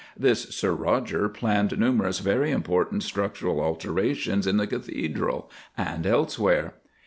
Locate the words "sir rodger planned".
0.45-1.77